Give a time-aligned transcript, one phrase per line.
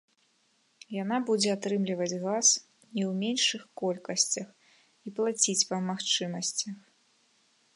[1.03, 2.47] Яна будзе атрымліваць газ
[2.99, 4.47] не ў меншых колькасцях
[5.09, 6.77] і плаціць па магчымасцях.